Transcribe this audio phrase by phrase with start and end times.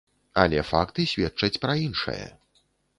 [0.43, 2.21] Але факты сведчаць пра іншае.